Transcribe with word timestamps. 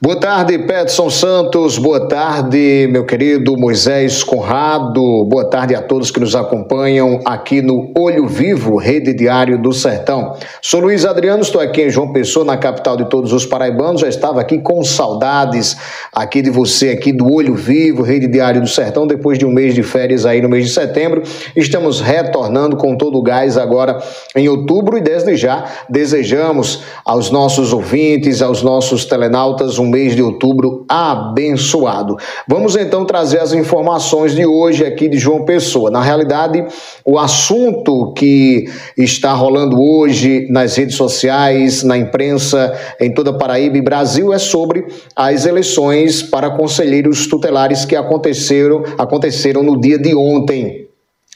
Boa 0.00 0.14
tarde, 0.14 0.56
Petson 0.60 1.10
Santos. 1.10 1.76
Boa 1.76 2.06
tarde, 2.06 2.86
meu 2.88 3.04
querido 3.04 3.56
Moisés 3.56 4.22
Conrado. 4.22 5.24
Boa 5.24 5.44
tarde 5.44 5.74
a 5.74 5.82
todos 5.82 6.12
que 6.12 6.20
nos 6.20 6.36
acompanham 6.36 7.18
aqui 7.24 7.60
no 7.60 7.90
Olho 7.98 8.28
Vivo, 8.28 8.76
Rede 8.76 9.12
Diário 9.12 9.60
do 9.60 9.72
Sertão. 9.72 10.36
Sou 10.62 10.78
Luiz 10.78 11.04
Adriano, 11.04 11.42
estou 11.42 11.60
aqui 11.60 11.82
em 11.82 11.90
João 11.90 12.12
Pessoa, 12.12 12.44
na 12.44 12.56
capital 12.56 12.96
de 12.96 13.06
todos 13.06 13.32
os 13.32 13.44
paraibanos. 13.44 14.02
Já 14.02 14.08
estava 14.08 14.40
aqui 14.40 14.58
com 14.58 14.84
saudades 14.84 15.76
aqui 16.14 16.42
de 16.42 16.50
você, 16.50 16.90
aqui 16.90 17.10
do 17.10 17.28
Olho 17.32 17.56
Vivo, 17.56 18.04
Rede 18.04 18.28
Diário 18.28 18.60
do 18.60 18.68
Sertão, 18.68 19.04
depois 19.04 19.36
de 19.36 19.44
um 19.44 19.50
mês 19.50 19.74
de 19.74 19.82
férias 19.82 20.24
aí 20.24 20.40
no 20.40 20.48
mês 20.48 20.64
de 20.64 20.72
setembro. 20.72 21.24
Estamos 21.56 22.00
retornando 22.00 22.76
com 22.76 22.96
todo 22.96 23.18
o 23.18 23.22
gás 23.22 23.58
agora 23.58 23.98
em 24.36 24.48
outubro 24.48 24.96
e 24.96 25.00
desde 25.00 25.34
já 25.34 25.64
desejamos 25.90 26.84
aos 27.04 27.32
nossos 27.32 27.72
ouvintes, 27.72 28.40
aos 28.40 28.62
nossos 28.62 29.04
telenautas 29.04 29.76
um 29.76 29.87
mês 29.88 30.14
de 30.14 30.22
outubro 30.22 30.84
abençoado. 30.88 32.16
Vamos 32.46 32.76
então 32.76 33.04
trazer 33.04 33.40
as 33.40 33.52
informações 33.52 34.34
de 34.34 34.46
hoje 34.46 34.84
aqui 34.84 35.08
de 35.08 35.18
João 35.18 35.44
Pessoa. 35.44 35.90
Na 35.90 36.02
realidade, 36.02 36.64
o 37.04 37.18
assunto 37.18 38.12
que 38.12 38.66
está 38.96 39.32
rolando 39.32 39.80
hoje 39.80 40.46
nas 40.50 40.76
redes 40.76 40.96
sociais, 40.96 41.82
na 41.82 41.96
imprensa, 41.96 42.72
em 43.00 43.12
toda 43.12 43.32
Paraíba 43.32 43.78
e 43.78 43.82
Brasil 43.82 44.32
é 44.32 44.38
sobre 44.38 44.86
as 45.14 45.46
eleições 45.46 46.22
para 46.22 46.50
conselheiros 46.50 47.26
tutelares 47.26 47.84
que 47.84 47.96
aconteceram, 47.96 48.82
aconteceram 48.98 49.62
no 49.62 49.80
dia 49.80 49.98
de 49.98 50.14
ontem 50.14 50.87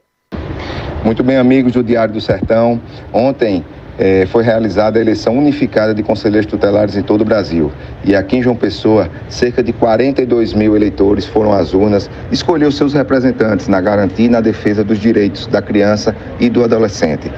Muito 1.06 1.24
bem, 1.24 1.38
amigos 1.38 1.74
do 1.74 1.84
Diário 1.84 2.16
do 2.16 2.20
Sertão. 2.20 2.82
Ontem 3.14 3.64
eh, 4.00 4.26
foi 4.32 4.44
realizada 4.44 4.98
a 4.98 5.02
eleição 5.02 5.38
unificada 5.38 5.94
de 5.94 6.02
conselheiros 6.02 6.48
tutelares 6.48 6.98
em 6.98 7.04
todo 7.04 7.22
o 7.22 7.24
Brasil. 7.24 7.72
E 8.04 8.16
aqui 8.16 8.38
em 8.38 8.42
João 8.42 8.56
Pessoa, 8.56 9.08
cerca 9.30 9.62
de 9.62 9.72
42 9.72 10.56
mil 10.56 10.76
eleitores 10.76 11.28
foram 11.28 11.54
às 11.54 11.76
urnas 11.76 12.10
escolher 12.32 12.66
os 12.66 12.76
seus 12.76 12.96
representantes 12.96 13.68
na 13.68 13.80
garantia 13.80 14.26
e 14.26 14.30
na 14.30 14.42
defesa 14.42 14.84
dos 14.84 14.98
direitos 14.98 15.46
da 15.46 15.62
criança 15.62 16.16
e 16.40 16.50
do 16.50 16.64
adolescente. 16.64 17.32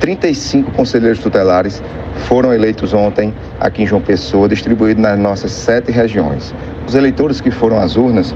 35 0.00 0.70
conselheiros 0.70 1.18
tutelares 1.18 1.82
foram 2.22 2.52
eleitos 2.52 2.94
ontem 2.94 3.32
aqui 3.60 3.82
em 3.82 3.86
João 3.86 4.00
Pessoa, 4.00 4.48
distribuídos 4.48 5.02
nas 5.02 5.18
nossas 5.18 5.52
sete 5.52 5.90
regiões. 5.90 6.54
Os 6.86 6.94
eleitores 6.94 7.40
que 7.40 7.50
foram 7.50 7.78
às 7.78 7.96
urnas 7.96 8.34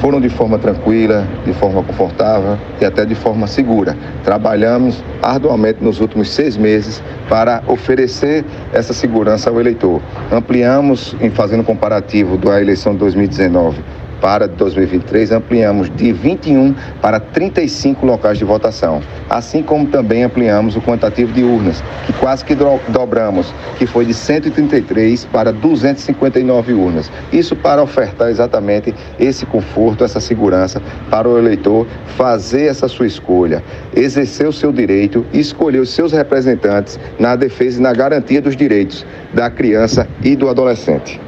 foram 0.00 0.20
de 0.20 0.28
forma 0.28 0.58
tranquila, 0.58 1.26
de 1.44 1.52
forma 1.52 1.82
confortável 1.82 2.58
e 2.80 2.84
até 2.84 3.04
de 3.04 3.14
forma 3.14 3.46
segura. 3.46 3.96
Trabalhamos 4.22 5.02
arduamente 5.22 5.82
nos 5.82 6.00
últimos 6.00 6.30
seis 6.30 6.56
meses 6.56 7.02
para 7.28 7.62
oferecer 7.66 8.44
essa 8.72 8.92
segurança 8.92 9.50
ao 9.50 9.60
eleitor. 9.60 10.00
Ampliamos, 10.30 11.16
em 11.20 11.30
fazendo 11.30 11.64
comparativo 11.64 12.36
da 12.36 12.60
eleição 12.60 12.92
de 12.92 12.98
2019 12.98 13.82
para 14.24 14.48
2023, 14.48 15.32
ampliamos 15.32 15.90
de 15.94 16.10
21 16.10 16.74
para 17.02 17.20
35 17.20 18.06
locais 18.06 18.38
de 18.38 18.44
votação, 18.46 19.02
assim 19.28 19.62
como 19.62 19.86
também 19.88 20.24
ampliamos 20.24 20.74
o 20.76 20.80
quantitativo 20.80 21.30
de 21.30 21.44
urnas, 21.44 21.84
que 22.06 22.12
quase 22.14 22.42
que 22.42 22.56
dobramos, 22.88 23.54
que 23.76 23.84
foi 23.84 24.06
de 24.06 24.14
133 24.14 25.26
para 25.26 25.52
259 25.52 26.72
urnas. 26.72 27.12
Isso 27.34 27.54
para 27.54 27.82
ofertar 27.82 28.30
exatamente 28.30 28.94
esse 29.20 29.44
conforto, 29.44 30.02
essa 30.02 30.20
segurança 30.20 30.80
para 31.10 31.28
o 31.28 31.36
eleitor 31.36 31.86
fazer 32.16 32.68
essa 32.68 32.88
sua 32.88 33.06
escolha, 33.06 33.62
exercer 33.94 34.48
o 34.48 34.52
seu 34.54 34.72
direito 34.72 35.26
e 35.34 35.40
escolher 35.40 35.80
os 35.80 35.90
seus 35.90 36.12
representantes 36.12 36.98
na 37.18 37.36
defesa 37.36 37.78
e 37.78 37.82
na 37.82 37.92
garantia 37.92 38.40
dos 38.40 38.56
direitos 38.56 39.04
da 39.34 39.50
criança 39.50 40.08
e 40.22 40.34
do 40.34 40.48
adolescente. 40.48 41.20